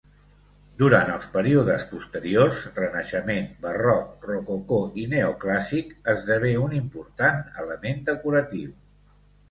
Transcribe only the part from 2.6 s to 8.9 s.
Renaixement, Barroc, Rococó i Neoclàssic, esdevé un important element decoratiu.